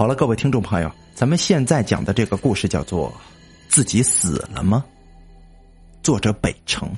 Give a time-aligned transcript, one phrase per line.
[0.00, 3.10] 好了，各位听众朋友，咱们现在讲的这个故事叫做
[3.68, 4.82] 《自己死了吗》，
[6.02, 6.90] 作者北城。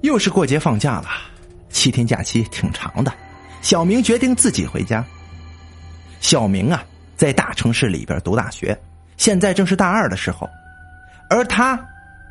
[0.00, 1.08] 又是过节放假了，
[1.68, 3.12] 七天假期挺长的。
[3.60, 5.04] 小明决定自己回家。
[6.20, 6.82] 小明啊，
[7.18, 8.74] 在大城市里边读大学，
[9.18, 10.48] 现在正是大二的时候，
[11.28, 11.78] 而他，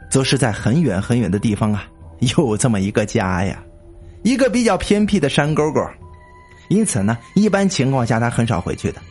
[0.10, 1.86] 则是在很远很远的地方啊，
[2.36, 3.64] 有这么一个家呀。
[4.24, 5.82] 一个比较偏僻的山沟沟，
[6.70, 9.02] 因此呢，一般情况下他很少回去的，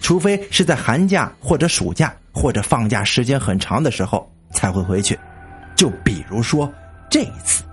[0.00, 5.18] 除非是在寒假或者暑假或者放假时间很长的时候才会回去。
[5.74, 6.70] 就比如说
[7.10, 7.64] 这一次，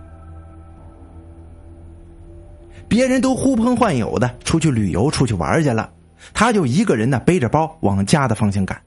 [2.87, 5.91] 别人都呼朋唤友的出去旅游、出去玩去了，
[6.33, 8.81] 他就一个人呢背着包往家的方向赶，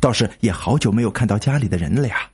[0.00, 2.28] 倒是也好久没有看到家里的人了呀。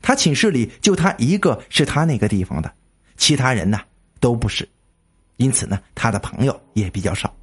[0.00, 2.72] 他寝室里就他一个是他那个地方的，
[3.16, 3.78] 其他人呢？
[4.22, 4.66] 都不是，
[5.36, 7.34] 因此呢，他的朋友也比较少。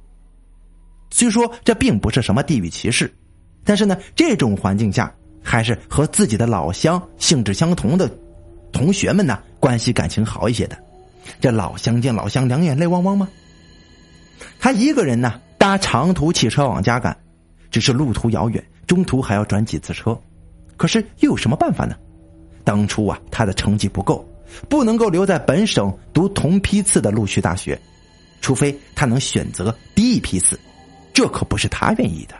[1.10, 3.12] 虽说这并不是什么地域歧视，
[3.64, 8.10] 但是呢，这种环境下，还是和自己的老乡性质相同的
[8.72, 10.78] 同学们呢，关系感情好一些的。
[11.38, 13.28] 这老乡见老乡，两眼泪汪汪吗？
[14.58, 17.14] 他一个人呢，搭长途汽车往家赶，
[17.70, 20.18] 只是路途遥远，中途还要转几次车。
[20.78, 21.94] 可是又有什么办法呢？
[22.64, 24.26] 当初啊，他的成绩不够。
[24.68, 27.80] 不能够留在本省读同批次的陆续大学，
[28.40, 30.58] 除非他能选择低一批次，
[31.12, 32.34] 这可不是他愿意的。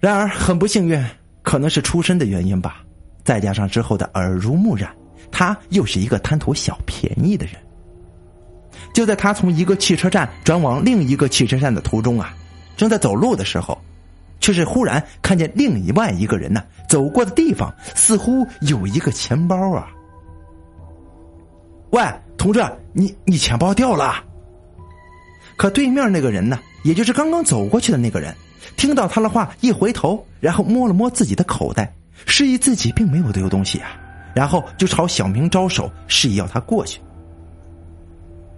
[0.00, 1.02] 然而很不幸运，
[1.42, 2.82] 可能是出身的原因吧，
[3.24, 4.94] 再加上之后的耳濡目染，
[5.30, 7.54] 他又是一个贪图小便宜的人。
[8.92, 12.34] 就在他从一个汽车站转往另一个汽车站的途中啊，
[12.76, 13.76] 正在走路的时候，
[14.40, 19.88] 却是忽然看见另外一个人呢走过的地方，似乎有一个钱包啊。
[21.94, 22.02] 喂，
[22.36, 22.60] 同志，
[22.92, 24.16] 你你钱包掉了。
[25.56, 28.34] 可对面那个人呢，也就是刚刚走过去的那个人，
[28.76, 31.94] 听到他的话，一回头，然后摸了摸自己的口袋，
[32.26, 33.90] 示意自己并没有丢东西啊，
[34.34, 37.00] 然后就朝小明招手，示意要他过去。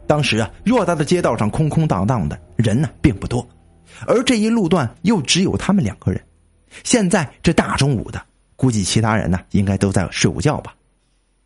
[0.06, 3.46] 当时啊，偌大的街道上空空荡荡的，人呢并不多，
[4.06, 6.18] 而这一路段又只有他们两个人。
[6.84, 8.18] 现在这大中午的，
[8.56, 10.74] 估计其他人呢应该都在睡午觉吧，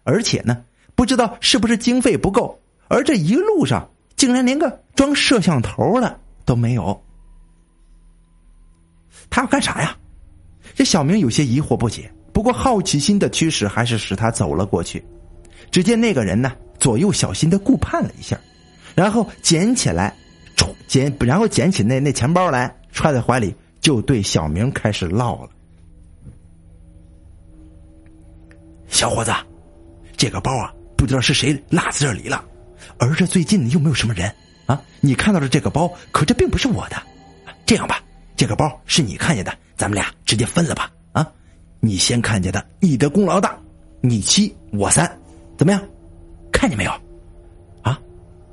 [0.04, 0.56] 而且呢。
[1.00, 7.02] 不知道是不是经费不够，而这一路上竟然连个装摄像头的都没有。
[9.30, 9.96] 他要干啥呀？
[10.74, 12.12] 这小明有些疑惑不解。
[12.34, 15.02] 不过好奇心的驱使还是使他走了过去。
[15.70, 18.38] 只见那个人呢，左右小心的顾盼了一下，
[18.94, 20.14] 然后捡起来，
[20.86, 25.48] 捡然后捡起那那钱包来，揣在怀里，就对小明开始唠了
[28.88, 29.32] ：“小伙子，
[30.14, 32.44] 这个包啊。”不知道是谁落在这里了，
[32.98, 34.30] 而这最近又没有什么人
[34.66, 34.78] 啊！
[35.00, 37.02] 你看到的这个包，可这并不是我的。
[37.64, 38.02] 这样吧，
[38.36, 40.90] 这个包是你看见的，咱们俩直接分了吧。
[41.12, 41.26] 啊，
[41.80, 43.58] 你先看见的，你的功劳大，
[44.02, 45.10] 你七我三，
[45.56, 45.82] 怎么样？
[46.52, 46.90] 看见没有？
[47.80, 47.98] 啊，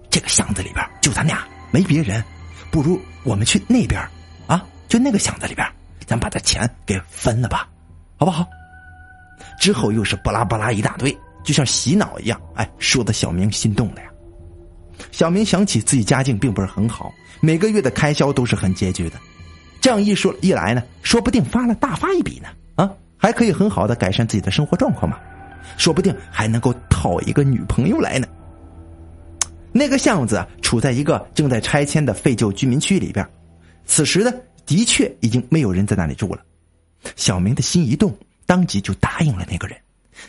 [0.09, 2.23] 这个箱子里边就咱俩，没别人。
[2.71, 4.01] 不如我们去那边
[4.47, 5.67] 啊，就那个箱子里边，
[6.05, 7.67] 咱把这钱给分了吧，
[8.15, 8.47] 好不好？
[9.59, 11.15] 之后又是巴拉巴拉一大堆。
[11.47, 14.09] 就像洗脑一样，哎，说的小明心动了呀。
[15.13, 17.09] 小明想起自己家境并不是很好，
[17.39, 19.17] 每个月的开销都是很拮据的。
[19.79, 25.17] 这样一说一来呢，说不定发了大发一笔呢，啊，还可以很好的改善自己的生活状况嘛。
[25.77, 28.27] 说不定还能够讨一个女朋友来呢。
[29.71, 33.25] 那个巷子处在一个正在拆迁的废旧居民区里边，
[33.85, 34.33] 此时呢，
[34.65, 36.41] 的确已经没有人在那里住了。
[37.15, 38.13] 小明的心一动，
[38.45, 39.77] 当即就答应了那个人。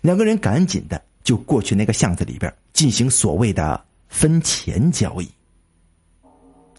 [0.00, 1.02] 两个人赶紧的。
[1.28, 3.78] 就过去那个巷子里边进行所谓的
[4.08, 5.28] 分钱交易。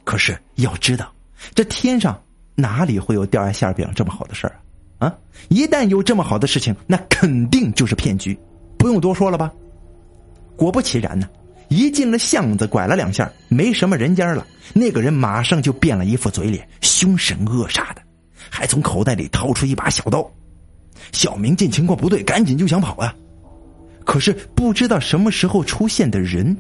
[0.04, 1.14] 可是要知道，
[1.54, 2.20] 这天上
[2.56, 4.60] 哪里会有掉下馅饼这么好的事儿
[4.98, 5.08] 啊？
[5.08, 5.16] 啊！
[5.50, 8.36] 一旦有这么好的事情，那肯定就是骗局，
[8.76, 9.54] 不用多说了吧？
[10.56, 11.30] 果不其然呢，
[11.68, 14.48] 一进了巷子，拐了两下，没什么人家了。
[14.74, 18.02] 那个人马上就变了一副嘴脸，凶神恶煞的，
[18.50, 20.28] 还从口袋里掏出一把小刀。
[21.12, 23.16] 小明见情况不对，赶紧就想跑啊。
[24.10, 26.58] 可是不知道什么时候出现的人，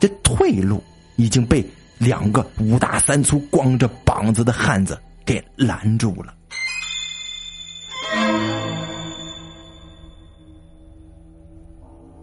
[0.00, 0.82] 这退路
[1.16, 1.62] 已经被
[1.98, 6.32] 两个五大三粗、光着膀子的汉子给拦住了。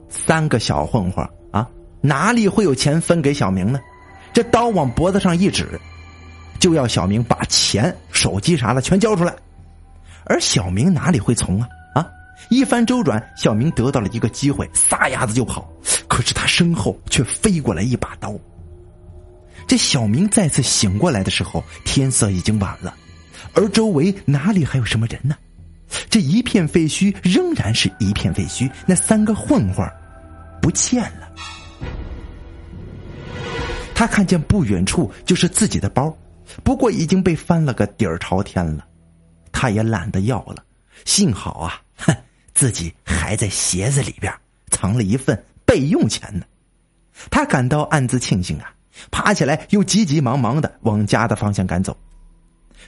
[0.09, 1.69] 三个小混混啊，
[2.01, 3.79] 哪里会有钱分给小明呢？
[4.33, 5.79] 这刀往脖子上一指，
[6.59, 9.31] 就要小明把钱、手机啥的全交出来，
[10.25, 11.67] 而小明哪里会从啊？
[12.49, 15.67] 一番周转，小明得到了一个机会，撒丫子就跑。
[16.07, 18.33] 可是他身后却飞过来一把刀。
[19.67, 22.93] 这小明再次醒过来的时候，天色已经晚了，
[23.53, 25.35] 而周围哪里还有什么人呢？
[26.09, 29.87] 这一片废墟仍然是一片废墟，那三个混混
[30.61, 31.31] 不见了。
[33.93, 36.15] 他看见不远处就是自己的包，
[36.63, 38.85] 不过已经被翻了个底儿朝天了。
[39.51, 40.63] 他也懒得要了，
[41.05, 41.81] 幸好啊，
[42.55, 44.33] 自己还在鞋子里边
[44.71, 46.43] 藏了一份备用钱呢。
[47.29, 48.73] 他感到暗自庆幸啊，
[49.11, 51.95] 爬起来又急急忙忙的往家的方向赶走。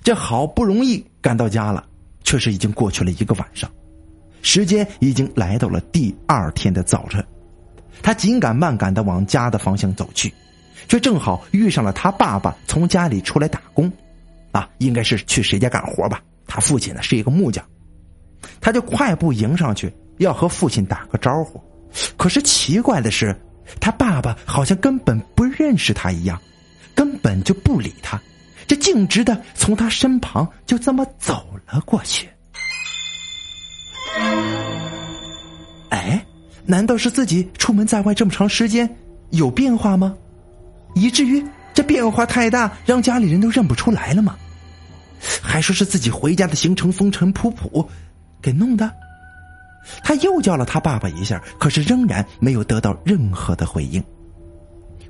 [0.04, 1.86] 这好不容易赶到家了，
[2.24, 3.70] 却是已经过去了一个晚上，
[4.42, 7.24] 时间已经来到了第二天的早晨。
[8.02, 10.34] 他紧赶慢赶的往家的方向走去。
[10.88, 13.92] 却正好遇上了他爸爸从家里出来打工，
[14.52, 16.22] 啊，应该是去谁家干活吧？
[16.48, 17.66] 他父亲呢是一个木匠，
[18.60, 21.62] 他就快步迎上去要和父亲打个招呼，
[22.18, 23.36] 可是奇怪的是，
[23.80, 26.42] 他爸爸好像根本不认识他一样，
[26.96, 28.22] 根本就不理他，
[28.68, 32.28] 这径直的从他身旁就这么走了过去。
[35.90, 36.26] 哎，
[36.66, 38.90] 难道是自己出门在外这么长时间
[39.30, 40.16] 有变化吗？
[40.96, 44.36] 以至于这变化太大，让家里人都认不出来了吗？
[45.42, 47.88] 还说是自己回家的行程风尘仆仆，
[48.42, 48.92] 给弄的。
[50.04, 54.04] 他又叫了他爸爸一下，可是仍然没有得到任何的回应。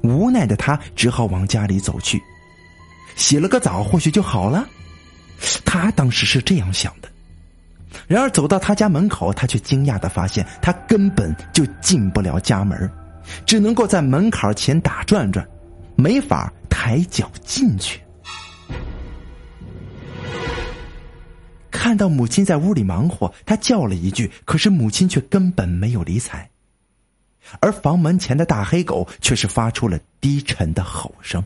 [0.04, 2.22] 无奈的他只好往家里走去，
[3.16, 4.68] 洗了个澡，或许就好了。
[5.66, 7.10] 他当时是这样想的。
[8.08, 12.90] 然而走到他家门口，他却惊讶的发现，他根本就进不了家门，
[13.46, 15.46] 只能够在门槛前打转转。
[15.96, 18.00] 没法抬脚进去。
[21.88, 26.50] 看到母亲在屋里忙活，他叫了一句，可是母亲却根本没有理睬。
[27.62, 31.42] 而房门前的大黑狗却是发出了低沉的吼声。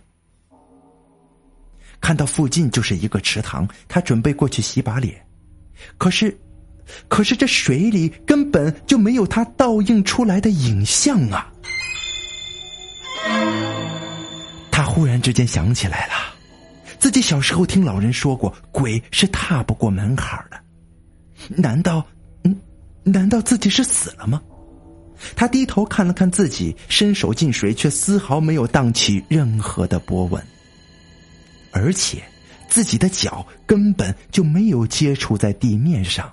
[2.00, 5.24] 看到附近就是一个池塘，他准备过去洗把脸，
[6.00, 6.36] 可是，
[7.08, 11.54] 可是这水里根本就没有他倒映出来的影像啊！
[14.72, 16.31] 他忽然之间想起来了，
[17.02, 20.62] 自己小时候听老人说过，鬼是踏不过门槛的。
[21.50, 22.06] 难道，
[22.44, 22.56] 嗯，
[23.02, 24.40] 难道自己是死了吗？
[25.36, 30.40] 他低头看了看自己，伸手进水，却丝毫没有荡起任何的波纹。
[31.72, 32.22] 而且，
[32.70, 36.32] 自己的脚根本就没有接触在地面上，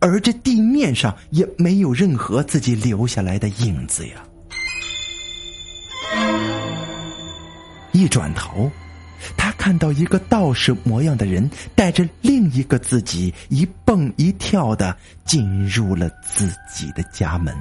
[0.00, 4.24] 而这地面上也没有任何自己留下来的影子呀。
[7.92, 8.68] 一转头，
[9.58, 14.96] 看到一个道士模样的人带着另一个自己一蹦一跳的
[15.26, 17.54] 进入了自己的家门。